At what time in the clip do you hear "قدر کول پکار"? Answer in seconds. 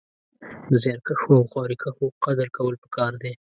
2.25-3.13